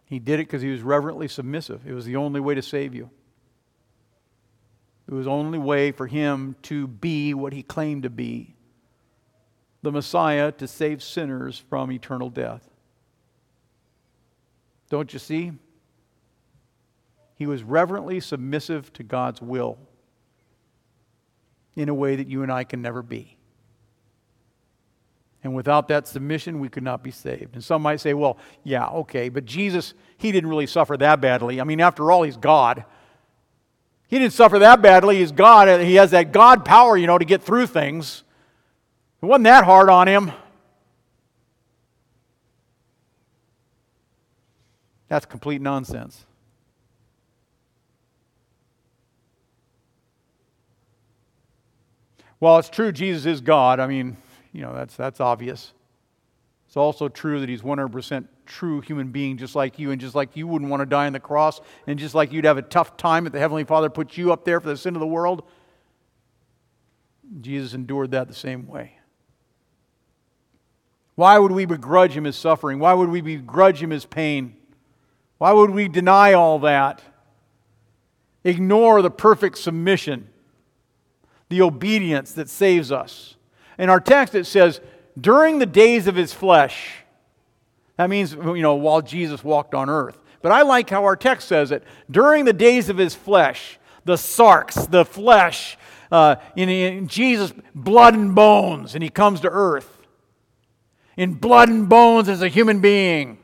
He 0.05 0.19
did 0.19 0.39
it 0.39 0.47
because 0.47 0.61
he 0.61 0.71
was 0.71 0.81
reverently 0.81 1.27
submissive. 1.27 1.85
It 1.85 1.93
was 1.93 2.05
the 2.05 2.15
only 2.15 2.39
way 2.39 2.55
to 2.55 2.61
save 2.61 2.95
you. 2.95 3.09
It 5.07 5.13
was 5.13 5.25
the 5.25 5.31
only 5.31 5.57
way 5.57 5.91
for 5.91 6.07
him 6.07 6.55
to 6.63 6.87
be 6.87 7.33
what 7.33 7.53
he 7.53 7.63
claimed 7.63 8.03
to 8.03 8.09
be 8.09 8.55
the 9.81 9.91
Messiah 9.91 10.51
to 10.51 10.67
save 10.67 11.01
sinners 11.01 11.63
from 11.69 11.89
eternal 11.89 12.29
death. 12.29 12.69
Don't 14.89 15.13
you 15.13 15.19
see? 15.19 15.53
He 17.39 17.47
was 17.47 17.63
reverently 17.63 18.19
submissive 18.19 18.91
to 18.93 19.01
God's 19.01 19.41
will 19.41 19.77
in 21.73 21.87
a 21.87 21.93
way 21.93 22.17
that 22.17 22.27
you 22.27 22.43
and 22.43 22.51
I 22.51 22.65
can 22.65 22.81
never 22.81 23.01
be. 23.01 23.37
And 25.41 25.55
without 25.55 25.87
that 25.87 26.05
submission, 26.05 26.59
we 26.59 26.67
could 26.67 26.83
not 26.83 27.01
be 27.01 27.11
saved. 27.11 27.53
And 27.53 27.63
some 27.63 27.81
might 27.81 28.01
say, 28.01 28.13
well, 28.13 28.37
yeah, 28.65 28.87
okay, 28.87 29.29
but 29.29 29.45
Jesus, 29.45 29.93
he 30.17 30.33
didn't 30.33 30.49
really 30.49 30.67
suffer 30.67 30.97
that 30.97 31.21
badly. 31.21 31.61
I 31.61 31.63
mean, 31.63 31.79
after 31.79 32.11
all, 32.11 32.23
he's 32.23 32.35
God. 32.35 32.83
He 34.09 34.19
didn't 34.19 34.33
suffer 34.33 34.59
that 34.59 34.81
badly. 34.81 35.19
He's 35.19 35.31
God. 35.31 35.79
He 35.79 35.95
has 35.95 36.11
that 36.11 36.33
God 36.33 36.65
power, 36.65 36.97
you 36.97 37.07
know, 37.07 37.17
to 37.17 37.23
get 37.23 37.41
through 37.41 37.67
things. 37.67 38.25
It 39.21 39.27
wasn't 39.27 39.45
that 39.45 39.63
hard 39.63 39.89
on 39.89 40.09
him. 40.09 40.33
That's 45.07 45.25
complete 45.25 45.61
nonsense. 45.61 46.25
While 52.39 52.57
it's 52.57 52.69
true 52.69 52.91
Jesus 52.91 53.25
is 53.25 53.41
God, 53.41 53.79
I 53.79 53.87
mean, 53.87 54.17
you 54.53 54.61
know, 54.61 54.73
that's, 54.73 54.95
that's 54.95 55.19
obvious. 55.19 55.73
It's 56.67 56.77
also 56.77 57.09
true 57.09 57.39
that 57.39 57.49
he's 57.49 57.61
100% 57.61 58.27
true 58.45 58.81
human 58.81 59.09
being, 59.09 59.37
just 59.37 59.55
like 59.55 59.79
you, 59.79 59.91
and 59.91 59.99
just 59.99 60.15
like 60.15 60.35
you 60.35 60.47
wouldn't 60.47 60.69
want 60.69 60.81
to 60.81 60.85
die 60.85 61.07
on 61.07 61.13
the 61.13 61.19
cross, 61.19 61.59
and 61.87 61.99
just 61.99 62.15
like 62.15 62.31
you'd 62.31 62.45
have 62.45 62.57
a 62.57 62.63
tough 62.63 62.95
time 62.95 63.25
if 63.25 63.33
the 63.33 63.39
Heavenly 63.39 63.63
Father 63.63 63.89
put 63.89 64.17
you 64.17 64.31
up 64.31 64.45
there 64.45 64.59
for 64.59 64.67
the 64.67 64.77
sin 64.77 64.95
of 64.95 64.99
the 64.99 65.07
world. 65.07 65.43
Jesus 67.41 67.73
endured 67.73 68.11
that 68.11 68.27
the 68.27 68.33
same 68.33 68.67
way. 68.67 68.93
Why 71.15 71.37
would 71.37 71.51
we 71.51 71.65
begrudge 71.65 72.15
him 72.15 72.23
his 72.23 72.37
suffering? 72.37 72.79
Why 72.79 72.93
would 72.93 73.09
we 73.09 73.21
begrudge 73.21 73.83
him 73.83 73.89
his 73.89 74.05
pain? 74.05 74.55
Why 75.37 75.51
would 75.51 75.71
we 75.71 75.87
deny 75.87 76.33
all 76.33 76.59
that? 76.59 77.01
Ignore 78.43 79.01
the 79.01 79.11
perfect 79.11 79.57
submission 79.57 80.29
the 81.49 81.61
obedience 81.61 82.33
that 82.33 82.49
saves 82.49 82.91
us. 82.91 83.35
In 83.77 83.89
our 83.89 83.99
text, 83.99 84.35
it 84.35 84.45
says, 84.45 84.81
during 85.19 85.59
the 85.59 85.65
days 85.65 86.07
of 86.07 86.15
his 86.15 86.33
flesh. 86.33 87.03
That 87.97 88.09
means, 88.09 88.33
you 88.33 88.61
know, 88.61 88.75
while 88.75 89.01
Jesus 89.01 89.43
walked 89.43 89.73
on 89.73 89.89
earth. 89.89 90.17
But 90.41 90.51
I 90.51 90.61
like 90.61 90.89
how 90.89 91.03
our 91.03 91.15
text 91.15 91.47
says 91.47 91.71
it. 91.71 91.83
During 92.09 92.45
the 92.45 92.53
days 92.53 92.87
of 92.87 92.97
his 92.97 93.13
flesh, 93.13 93.77
the 94.05 94.15
sarx, 94.15 94.89
the 94.89 95.03
flesh, 95.03 95.77
uh, 96.11 96.37
in, 96.55 96.69
in 96.69 97.07
Jesus' 97.07 97.53
blood 97.75 98.13
and 98.13 98.33
bones, 98.33 98.93
and 98.95 99.03
he 99.03 99.09
comes 99.09 99.41
to 99.41 99.49
earth. 99.49 99.97
In 101.17 101.33
blood 101.33 101.67
and 101.67 101.89
bones 101.89 102.29
as 102.29 102.41
a 102.41 102.47
human 102.47 102.79
being. 102.79 103.37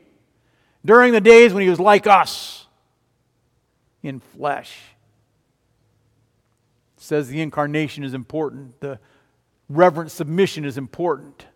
During 0.84 1.12
the 1.12 1.20
days 1.20 1.52
when 1.52 1.62
he 1.62 1.68
was 1.68 1.80
like 1.80 2.06
us, 2.06 2.66
in 4.02 4.20
flesh 4.20 4.95
says 7.06 7.28
the 7.28 7.40
incarnation 7.40 8.04
is 8.04 8.14
important, 8.14 8.80
the 8.80 8.98
reverent 9.68 10.10
submission 10.10 10.64
is 10.64 10.76
important. 10.76 11.46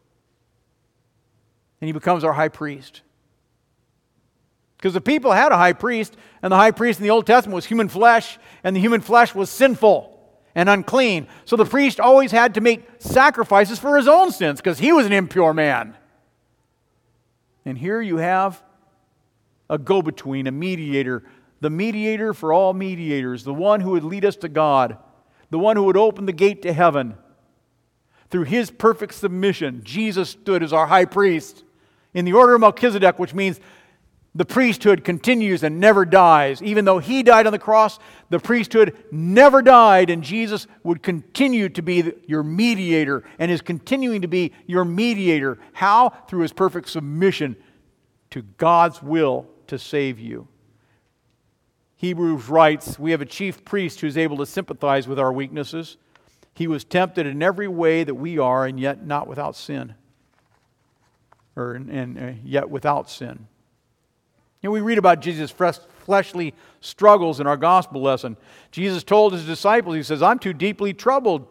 And 1.80 1.86
he 1.86 1.92
becomes 1.92 2.24
our 2.24 2.32
high 2.32 2.48
priest. 2.48 3.02
Because 4.76 4.94
the 4.94 5.00
people 5.00 5.32
had 5.32 5.52
a 5.52 5.56
high 5.56 5.74
priest, 5.74 6.16
and 6.42 6.50
the 6.50 6.56
high 6.56 6.70
priest 6.70 7.00
in 7.00 7.04
the 7.04 7.10
Old 7.10 7.26
Testament 7.26 7.54
was 7.54 7.66
human 7.66 7.88
flesh, 7.88 8.38
and 8.64 8.74
the 8.74 8.80
human 8.80 9.00
flesh 9.00 9.34
was 9.34 9.50
sinful 9.50 10.18
and 10.54 10.68
unclean. 10.68 11.28
So 11.44 11.56
the 11.56 11.64
priest 11.64 12.00
always 12.00 12.30
had 12.30 12.54
to 12.54 12.60
make 12.60 12.88
sacrifices 12.98 13.78
for 13.78 13.96
his 13.96 14.08
own 14.08 14.32
sins 14.32 14.60
because 14.60 14.78
he 14.78 14.92
was 14.92 15.06
an 15.06 15.12
impure 15.12 15.52
man. 15.52 15.96
And 17.64 17.76
here 17.76 18.00
you 18.00 18.16
have 18.16 18.62
a 19.68 19.78
go 19.78 20.02
between, 20.02 20.46
a 20.46 20.50
mediator, 20.50 21.22
the 21.60 21.70
mediator 21.70 22.32
for 22.32 22.52
all 22.52 22.72
mediators, 22.72 23.44
the 23.44 23.54
one 23.54 23.80
who 23.80 23.90
would 23.90 24.04
lead 24.04 24.24
us 24.24 24.36
to 24.36 24.48
God 24.48 24.96
the 25.50 25.58
one 25.58 25.76
who 25.76 25.84
would 25.84 25.96
open 25.96 26.26
the 26.26 26.32
gate 26.32 26.62
to 26.62 26.72
heaven. 26.72 27.14
Through 28.30 28.44
his 28.44 28.70
perfect 28.70 29.14
submission, 29.14 29.82
Jesus 29.84 30.30
stood 30.30 30.62
as 30.62 30.72
our 30.72 30.86
high 30.86 31.04
priest 31.04 31.64
in 32.14 32.24
the 32.24 32.32
order 32.32 32.54
of 32.54 32.60
Melchizedek, 32.60 33.18
which 33.18 33.34
means 33.34 33.60
the 34.32 34.44
priesthood 34.44 35.02
continues 35.02 35.64
and 35.64 35.80
never 35.80 36.04
dies. 36.04 36.62
Even 36.62 36.84
though 36.84 37.00
he 37.00 37.24
died 37.24 37.46
on 37.46 37.52
the 37.52 37.58
cross, 37.58 37.98
the 38.28 38.38
priesthood 38.38 38.96
never 39.10 39.60
died, 39.60 40.08
and 40.08 40.22
Jesus 40.22 40.68
would 40.84 41.02
continue 41.02 41.68
to 41.70 41.82
be 41.82 42.12
your 42.26 42.44
mediator 42.44 43.24
and 43.40 43.50
is 43.50 43.60
continuing 43.60 44.22
to 44.22 44.28
be 44.28 44.52
your 44.66 44.84
mediator. 44.84 45.58
How? 45.72 46.10
Through 46.28 46.42
his 46.42 46.52
perfect 46.52 46.88
submission 46.88 47.56
to 48.30 48.42
God's 48.42 49.02
will 49.02 49.48
to 49.66 49.78
save 49.78 50.20
you. 50.20 50.46
Hebrews 52.00 52.48
writes, 52.48 52.98
We 52.98 53.10
have 53.10 53.20
a 53.20 53.26
chief 53.26 53.62
priest 53.62 54.00
who's 54.00 54.16
able 54.16 54.38
to 54.38 54.46
sympathize 54.46 55.06
with 55.06 55.18
our 55.18 55.30
weaknesses. 55.30 55.98
He 56.54 56.66
was 56.66 56.82
tempted 56.82 57.26
in 57.26 57.42
every 57.42 57.68
way 57.68 58.04
that 58.04 58.14
we 58.14 58.38
are, 58.38 58.64
and 58.64 58.80
yet 58.80 59.04
not 59.04 59.26
without 59.26 59.54
sin. 59.54 59.94
Or, 61.56 61.74
and, 61.74 61.90
and 61.90 62.18
uh, 62.18 62.32
yet 62.42 62.70
without 62.70 63.10
sin. 63.10 63.46
You 64.62 64.68
know, 64.68 64.70
we 64.70 64.80
read 64.80 64.96
about 64.96 65.20
Jesus' 65.20 65.50
fleshly 65.50 66.54
struggles 66.80 67.38
in 67.38 67.46
our 67.46 67.58
gospel 67.58 68.00
lesson. 68.00 68.38
Jesus 68.70 69.04
told 69.04 69.34
his 69.34 69.44
disciples, 69.44 69.94
He 69.94 70.02
says, 70.02 70.22
I'm 70.22 70.38
too 70.38 70.54
deeply 70.54 70.94
troubled 70.94 71.48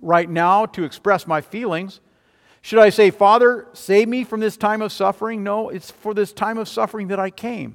right 0.00 0.30
now 0.30 0.66
to 0.66 0.84
express 0.84 1.26
my 1.26 1.40
feelings. 1.40 1.98
Should 2.62 2.78
I 2.78 2.90
say, 2.90 3.10
Father, 3.10 3.66
save 3.72 4.06
me 4.06 4.22
from 4.22 4.38
this 4.38 4.56
time 4.56 4.80
of 4.80 4.92
suffering? 4.92 5.42
No, 5.42 5.70
it's 5.70 5.90
for 5.90 6.14
this 6.14 6.32
time 6.32 6.56
of 6.56 6.68
suffering 6.68 7.08
that 7.08 7.18
I 7.18 7.30
came. 7.30 7.74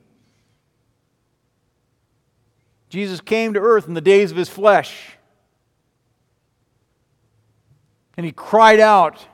Jesus 2.92 3.22
came 3.22 3.54
to 3.54 3.60
earth 3.62 3.88
in 3.88 3.94
the 3.94 4.02
days 4.02 4.32
of 4.32 4.38
his 4.38 4.50
flesh. 4.50 5.14
And 8.18 8.26
he 8.26 8.34
cried 8.34 8.82
out. 8.82 9.26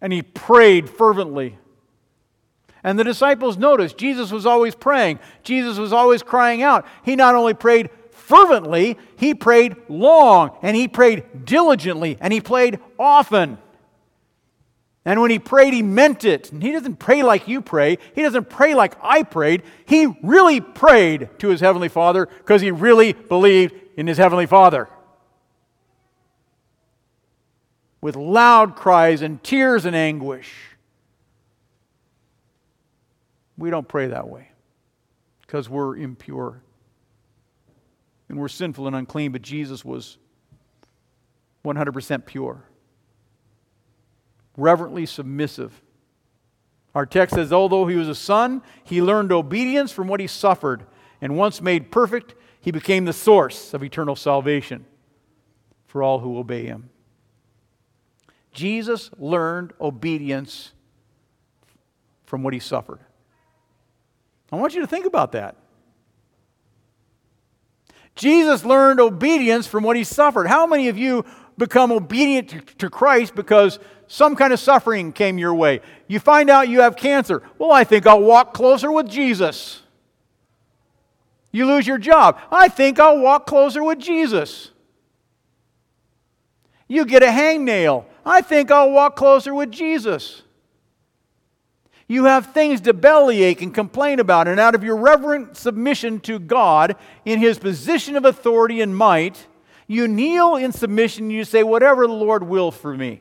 And 0.00 0.12
he 0.12 0.22
prayed 0.22 0.88
fervently. 0.88 1.58
And 2.84 2.96
the 2.96 3.02
disciples 3.02 3.56
noticed 3.56 3.98
Jesus 3.98 4.30
was 4.30 4.46
always 4.46 4.76
praying, 4.76 5.18
Jesus 5.42 5.78
was 5.78 5.92
always 5.92 6.22
crying 6.22 6.62
out. 6.62 6.86
He 7.02 7.16
not 7.16 7.34
only 7.34 7.54
prayed 7.54 7.90
fervently, 8.12 8.96
he 9.16 9.34
prayed 9.34 9.74
long, 9.88 10.56
and 10.62 10.76
he 10.76 10.86
prayed 10.86 11.44
diligently, 11.44 12.18
and 12.20 12.32
he 12.32 12.40
prayed 12.40 12.78
often. 13.00 13.58
And 15.08 15.22
when 15.22 15.30
he 15.30 15.38
prayed, 15.38 15.72
he 15.72 15.82
meant 15.82 16.22
it. 16.26 16.52
And 16.52 16.62
he 16.62 16.70
doesn't 16.70 16.96
pray 16.96 17.22
like 17.22 17.48
you 17.48 17.62
pray. 17.62 17.96
He 18.14 18.20
doesn't 18.20 18.50
pray 18.50 18.74
like 18.74 18.94
I 19.02 19.22
prayed. 19.22 19.62
He 19.86 20.06
really 20.22 20.60
prayed 20.60 21.30
to 21.38 21.48
his 21.48 21.62
Heavenly 21.62 21.88
Father 21.88 22.26
because 22.26 22.60
he 22.60 22.70
really 22.70 23.14
believed 23.14 23.72
in 23.96 24.06
his 24.06 24.18
Heavenly 24.18 24.44
Father. 24.44 24.86
With 28.02 28.16
loud 28.16 28.76
cries 28.76 29.22
and 29.22 29.42
tears 29.42 29.86
and 29.86 29.96
anguish. 29.96 30.52
We 33.56 33.70
don't 33.70 33.88
pray 33.88 34.08
that 34.08 34.28
way 34.28 34.50
because 35.40 35.70
we're 35.70 35.96
impure 35.96 36.60
and 38.28 38.38
we're 38.38 38.48
sinful 38.48 38.86
and 38.86 38.94
unclean, 38.94 39.32
but 39.32 39.40
Jesus 39.40 39.86
was 39.86 40.18
100% 41.64 42.26
pure 42.26 42.67
reverently 44.58 45.06
submissive. 45.06 45.80
Our 46.94 47.06
text 47.06 47.34
says, 47.34 47.52
although 47.52 47.86
he 47.86 47.96
was 47.96 48.08
a 48.08 48.14
son, 48.14 48.62
he 48.84 49.00
learned 49.00 49.32
obedience 49.32 49.92
from 49.92 50.08
what 50.08 50.20
he 50.20 50.26
suffered. 50.26 50.84
And 51.20 51.36
once 51.36 51.62
made 51.62 51.90
perfect, 51.90 52.34
he 52.60 52.70
became 52.70 53.04
the 53.04 53.12
source 53.12 53.72
of 53.72 53.82
eternal 53.82 54.16
salvation 54.16 54.84
for 55.86 56.02
all 56.02 56.18
who 56.18 56.38
obey 56.38 56.66
him. 56.66 56.90
Jesus 58.52 59.10
learned 59.16 59.72
obedience 59.80 60.72
from 62.26 62.42
what 62.42 62.52
he 62.52 62.60
suffered. 62.60 63.00
I 64.50 64.56
want 64.56 64.74
you 64.74 64.80
to 64.80 64.86
think 64.86 65.06
about 65.06 65.32
that. 65.32 65.56
Jesus 68.18 68.64
learned 68.64 68.98
obedience 68.98 69.68
from 69.68 69.84
what 69.84 69.96
he 69.96 70.02
suffered. 70.02 70.48
How 70.48 70.66
many 70.66 70.88
of 70.88 70.98
you 70.98 71.24
become 71.56 71.92
obedient 71.92 72.48
to, 72.50 72.60
to 72.60 72.90
Christ 72.90 73.34
because 73.36 73.78
some 74.08 74.34
kind 74.34 74.52
of 74.52 74.58
suffering 74.58 75.12
came 75.12 75.38
your 75.38 75.54
way. 75.54 75.82
You 76.08 76.18
find 76.18 76.50
out 76.50 76.68
you 76.68 76.80
have 76.80 76.96
cancer. 76.96 77.42
Well, 77.58 77.70
I 77.70 77.84
think 77.84 78.06
I'll 78.06 78.22
walk 78.22 78.54
closer 78.54 78.90
with 78.90 79.08
Jesus. 79.08 79.82
You 81.52 81.66
lose 81.66 81.86
your 81.86 81.98
job. 81.98 82.40
I 82.50 82.68
think 82.68 82.98
I'll 82.98 83.20
walk 83.20 83.46
closer 83.46 83.84
with 83.84 83.98
Jesus. 83.98 84.72
You 86.88 87.04
get 87.04 87.22
a 87.22 87.26
hangnail. 87.26 88.04
I 88.24 88.40
think 88.40 88.70
I'll 88.70 88.90
walk 88.90 89.14
closer 89.14 89.54
with 89.54 89.70
Jesus. 89.70 90.42
You 92.08 92.24
have 92.24 92.54
things 92.54 92.80
to 92.82 92.94
bellyache 92.94 93.60
and 93.60 93.72
complain 93.72 94.18
about, 94.18 94.48
and 94.48 94.58
out 94.58 94.74
of 94.74 94.82
your 94.82 94.96
reverent 94.96 95.58
submission 95.58 96.20
to 96.20 96.38
God 96.38 96.96
in 97.26 97.38
His 97.38 97.58
position 97.58 98.16
of 98.16 98.24
authority 98.24 98.80
and 98.80 98.96
might, 98.96 99.46
you 99.86 100.08
kneel 100.08 100.56
in 100.56 100.72
submission 100.72 101.24
and 101.24 101.32
you 101.32 101.44
say, 101.44 101.62
Whatever 101.62 102.06
the 102.06 102.14
Lord 102.14 102.42
will 102.42 102.70
for 102.70 102.96
me. 102.96 103.20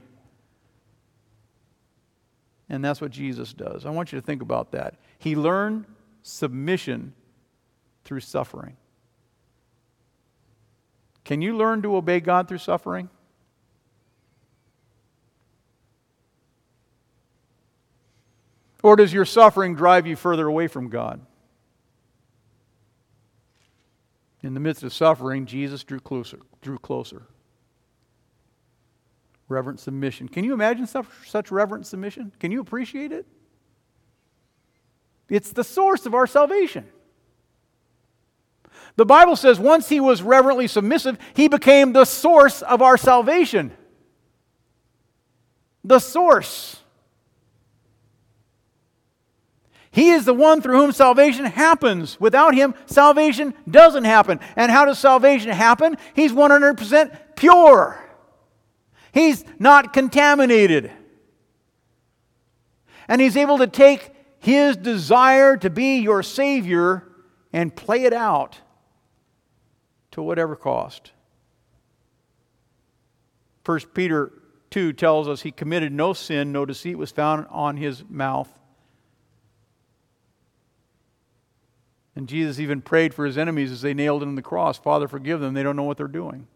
And 2.69 2.83
that's 2.83 3.01
what 3.01 3.11
Jesus 3.11 3.53
does. 3.53 3.85
I 3.85 3.89
want 3.89 4.11
you 4.11 4.19
to 4.19 4.25
think 4.25 4.41
about 4.41 4.71
that. 4.71 4.95
He 5.19 5.35
learned 5.35 5.85
submission 6.23 7.13
through 8.03 8.19
suffering. 8.21 8.77
Can 11.23 11.41
you 11.41 11.57
learn 11.57 11.81
to 11.81 11.95
obey 11.95 12.21
God 12.21 12.47
through 12.47 12.59
suffering? 12.59 13.09
Or 18.87 18.95
does 18.95 19.11
your 19.11 19.25
suffering 19.25 19.75
drive 19.75 20.07
you 20.07 20.15
further 20.15 20.47
away 20.47 20.67
from 20.67 20.87
God? 20.87 21.19
In 24.41 24.53
the 24.53 24.61
midst 24.61 24.81
of 24.81 24.93
suffering, 24.93 25.45
Jesus 25.45 25.83
drew 25.83 25.99
closer, 25.99 26.39
drew 26.61 26.79
closer. 26.79 27.23
Reverent 29.49 29.81
submission. 29.81 30.29
Can 30.29 30.45
you 30.45 30.53
imagine 30.53 30.87
such, 30.87 31.05
such 31.25 31.51
reverent 31.51 31.85
submission? 31.85 32.31
Can 32.39 32.53
you 32.53 32.61
appreciate 32.61 33.11
it? 33.11 33.25
It's 35.27 35.51
the 35.51 35.65
source 35.65 36.05
of 36.05 36.15
our 36.15 36.25
salvation. 36.25 36.87
The 38.95 39.05
Bible 39.05 39.35
says 39.35 39.59
once 39.59 39.89
he 39.89 39.99
was 39.99 40.21
reverently 40.21 40.67
submissive, 40.67 41.17
he 41.33 41.49
became 41.49 41.91
the 41.91 42.05
source 42.05 42.61
of 42.61 42.81
our 42.81 42.95
salvation. 42.95 43.73
The 45.83 45.99
source. 45.99 46.79
He 49.97 50.11
is 50.11 50.25
the 50.25 50.33
one 50.35 50.61
through 50.61 50.77
whom 50.77 50.91
salvation 50.91 51.45
happens. 51.45 52.19
Without 52.19 52.53
him, 52.53 52.75
salvation 52.85 53.55
doesn't 53.67 54.03
happen. 54.03 54.39
And 54.55 54.71
how 54.71 54.85
does 54.85 54.99
salvation 54.99 55.49
happen? 55.49 55.97
He's 56.13 56.31
100% 56.31 57.19
pure, 57.35 57.99
he's 59.11 59.43
not 59.57 59.93
contaminated. 59.93 60.91
And 63.07 63.19
he's 63.19 63.35
able 63.35 63.57
to 63.57 63.65
take 63.65 64.11
his 64.37 64.77
desire 64.77 65.57
to 65.57 65.69
be 65.71 65.97
your 65.97 66.21
Savior 66.21 67.11
and 67.51 67.75
play 67.75 68.03
it 68.03 68.13
out 68.13 68.59
to 70.11 70.21
whatever 70.21 70.55
cost. 70.55 71.11
1 73.65 73.79
Peter 73.95 74.31
2 74.69 74.93
tells 74.93 75.27
us 75.27 75.41
he 75.41 75.51
committed 75.51 75.91
no 75.91 76.13
sin, 76.13 76.51
no 76.51 76.67
deceit 76.67 76.99
was 76.99 77.09
found 77.09 77.47
on 77.49 77.77
his 77.77 78.03
mouth. 78.07 78.53
And 82.17 82.27
Jesus 82.27 82.59
even 82.59 82.81
prayed 82.81 83.13
for 83.13 83.27
his 83.27 83.37
enemies 83.37 83.71
as 83.71 83.83
they 83.83 83.93
nailed 83.93 84.23
him 84.23 84.29
on 84.29 84.35
the 84.35 84.41
cross 84.41 84.79
Father, 84.79 85.07
forgive 85.07 85.39
them. 85.39 85.53
They 85.53 85.61
don't 85.61 85.75
know 85.75 85.83
what 85.83 85.97
they're 85.97 86.07
doing. 86.07 86.47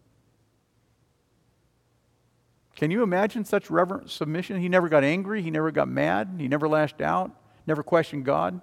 Can 2.74 2.90
you 2.90 3.04
imagine 3.04 3.44
such 3.44 3.70
reverent 3.70 4.10
submission? 4.10 4.60
He 4.60 4.68
never 4.68 4.88
got 4.88 5.04
angry. 5.04 5.40
He 5.40 5.52
never 5.52 5.70
got 5.70 5.86
mad. 5.86 6.34
He 6.36 6.48
never 6.48 6.66
lashed 6.66 7.00
out. 7.00 7.30
Never 7.64 7.84
questioned 7.84 8.24
God. 8.24 8.60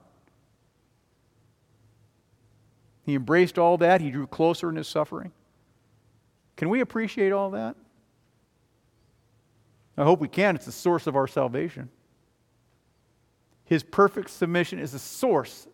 He 3.04 3.16
embraced 3.16 3.58
all 3.58 3.78
that. 3.78 4.02
He 4.02 4.12
drew 4.12 4.28
closer 4.28 4.70
in 4.70 4.76
his 4.76 4.90
suffering. 4.90 5.32
Can 6.58 6.68
we 6.68 6.82
appreciate 6.82 7.32
all 7.32 7.52
that? 7.52 7.78
I 9.96 10.04
hope 10.04 10.20
we 10.20 10.28
can. 10.28 10.58
It's 10.58 10.66
the 10.66 10.74
source 10.74 11.08
of 11.08 11.16
our 11.16 11.28
salvation. 11.28 11.92
His 13.64 13.84
perfect 13.84 14.32
submission 14.32 14.80
is 14.80 14.92
the 14.92 15.00
source 15.00 15.66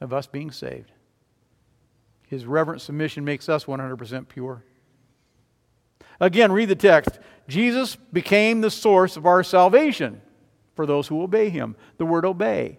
of 0.00 0.12
us 0.12 0.26
being 0.26 0.50
saved. 0.50 0.92
His 2.28 2.44
reverent 2.44 2.82
submission 2.82 3.24
makes 3.24 3.48
us 3.48 3.64
100% 3.64 4.28
pure. 4.28 4.62
Again, 6.20 6.52
read 6.52 6.68
the 6.68 6.76
text. 6.76 7.18
Jesus 7.46 7.96
became 7.96 8.60
the 8.60 8.70
source 8.70 9.16
of 9.16 9.24
our 9.24 9.42
salvation 9.42 10.20
for 10.74 10.84
those 10.84 11.08
who 11.08 11.22
obey 11.22 11.48
him. 11.48 11.76
The 11.96 12.06
word 12.06 12.24
obey. 12.24 12.78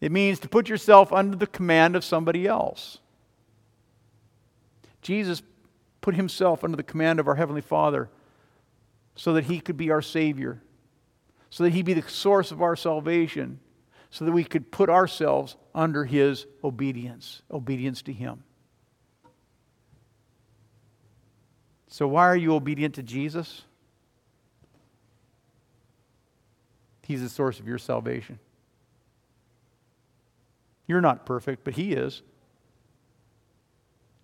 It 0.00 0.12
means 0.12 0.38
to 0.40 0.48
put 0.48 0.68
yourself 0.68 1.12
under 1.12 1.36
the 1.36 1.46
command 1.46 1.96
of 1.96 2.04
somebody 2.04 2.46
else. 2.46 2.98
Jesus 5.02 5.42
put 6.00 6.14
himself 6.14 6.62
under 6.62 6.76
the 6.76 6.82
command 6.82 7.18
of 7.18 7.26
our 7.26 7.34
Heavenly 7.34 7.60
Father 7.60 8.08
so 9.14 9.32
that 9.32 9.44
he 9.44 9.58
could 9.58 9.76
be 9.76 9.90
our 9.90 10.02
Savior, 10.02 10.62
so 11.50 11.64
that 11.64 11.72
he 11.72 11.82
be 11.82 11.94
the 11.94 12.08
source 12.08 12.52
of 12.52 12.60
our 12.60 12.76
salvation 12.76 13.58
so 14.16 14.24
that 14.24 14.32
we 14.32 14.44
could 14.44 14.70
put 14.70 14.88
ourselves 14.88 15.56
under 15.74 16.06
his 16.06 16.46
obedience, 16.64 17.42
obedience 17.50 18.00
to 18.00 18.14
him. 18.14 18.42
So, 21.86 22.08
why 22.08 22.26
are 22.26 22.36
you 22.36 22.54
obedient 22.54 22.94
to 22.94 23.02
Jesus? 23.02 23.64
He's 27.02 27.20
the 27.20 27.28
source 27.28 27.60
of 27.60 27.68
your 27.68 27.76
salvation. 27.76 28.38
You're 30.86 31.02
not 31.02 31.26
perfect, 31.26 31.62
but 31.62 31.74
He 31.74 31.92
is. 31.92 32.22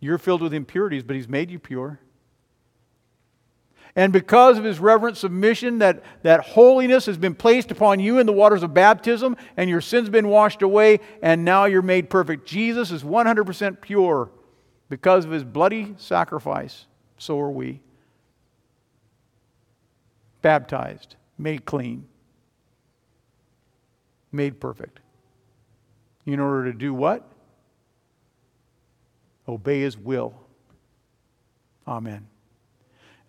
You're 0.01 0.17
filled 0.17 0.41
with 0.41 0.55
impurities, 0.55 1.03
but 1.03 1.17
He's 1.17 1.29
made 1.29 1.51
you 1.51 1.59
pure. 1.59 2.01
And 3.95 4.13
because 4.13 4.57
of 4.57 4.65
his 4.65 4.79
reverent 4.79 5.19
submission, 5.19 5.79
that, 5.79 6.03
that 6.23 6.41
holiness 6.41 7.05
has 7.07 7.19
been 7.19 7.35
placed 7.35 7.71
upon 7.71 8.01
you 8.01 8.19
in 8.19 8.27
the 8.27 8.33
waters 8.33 8.63
of 8.63 8.73
baptism, 8.73 9.37
and 9.57 9.69
your 9.69 9.83
sins 9.83 10.09
been 10.09 10.29
washed 10.29 10.63
away, 10.63 11.01
and 11.21 11.45
now 11.45 11.67
you're 11.67 11.83
made 11.83 12.09
perfect. 12.09 12.47
Jesus 12.47 12.91
is 12.91 13.03
100% 13.03 13.81
pure 13.83 14.31
because 14.89 15.27
of 15.27 15.31
his 15.31 15.45
bloody 15.45 15.95
sacrifice. 15.99 16.87
So 17.19 17.39
are 17.39 17.51
we. 17.51 17.83
Baptized, 20.41 21.17
made 21.39 21.65
clean, 21.67 22.07
made 24.33 24.59
perfect. 24.59 25.01
In 26.25 26.41
order 26.41 26.73
to 26.73 26.77
do 26.77 26.95
what? 26.95 27.29
Obey 29.47 29.81
his 29.81 29.99
will. 29.99 30.35
Amen. 31.87 32.27